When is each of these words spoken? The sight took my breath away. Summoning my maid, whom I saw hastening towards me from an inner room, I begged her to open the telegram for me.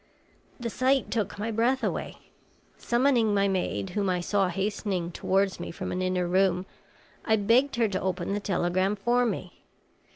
The 0.59 0.71
sight 0.71 1.11
took 1.11 1.37
my 1.37 1.51
breath 1.51 1.83
away. 1.83 2.17
Summoning 2.75 3.35
my 3.35 3.47
maid, 3.47 3.91
whom 3.91 4.09
I 4.09 4.19
saw 4.19 4.47
hastening 4.47 5.11
towards 5.11 5.59
me 5.59 5.69
from 5.69 5.91
an 5.91 6.01
inner 6.01 6.27
room, 6.27 6.65
I 7.23 7.35
begged 7.35 7.75
her 7.75 7.87
to 7.89 8.01
open 8.01 8.33
the 8.33 8.39
telegram 8.39 8.95
for 8.95 9.27
me. 9.27 9.61